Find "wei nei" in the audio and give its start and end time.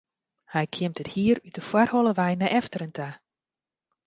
2.19-2.51